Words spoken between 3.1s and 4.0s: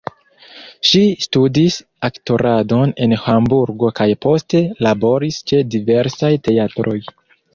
Hamburgo